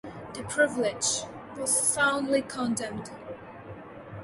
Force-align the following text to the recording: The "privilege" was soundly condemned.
The 0.33 0.41
"privilege" 0.49 1.25
was 1.59 1.69
soundly 1.69 2.41
condemned. 2.41 3.11